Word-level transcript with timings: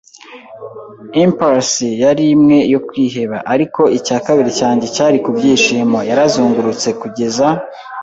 impulse 1.23 1.85
yari 2.03 2.23
imwe 2.35 2.57
yo 2.73 2.79
kwiheba, 2.87 3.37
ariko 3.53 3.81
icya 3.97 4.17
kabiri 4.25 4.51
cyanjye 4.59 4.85
cyari 4.95 5.17
ku 5.23 5.29
byishimo. 5.37 5.99
Yarazungurutse, 6.09 6.87
kugeza 7.01 7.47